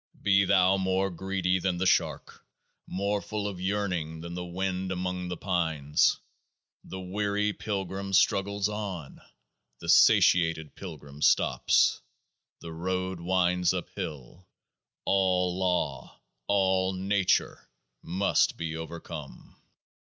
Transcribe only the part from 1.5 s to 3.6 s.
that the shark, more full